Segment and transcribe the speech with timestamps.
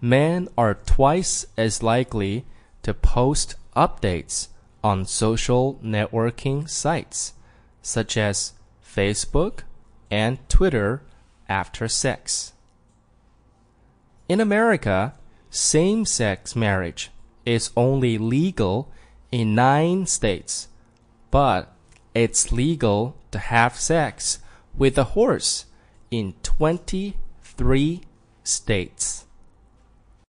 [0.00, 2.44] Men are twice as likely
[2.82, 4.48] to post updates
[4.84, 7.32] on social networking sites
[7.80, 8.52] such as
[8.86, 9.60] Facebook
[10.10, 11.02] and Twitter
[11.48, 12.52] after sex.
[14.28, 15.14] In America,
[15.50, 17.10] same sex marriage
[17.44, 18.92] is only legal
[19.32, 20.68] in nine states,
[21.30, 21.74] but
[22.14, 24.38] it's legal to have sex
[24.76, 25.66] with a horse
[26.10, 28.00] in 23
[28.42, 29.23] states.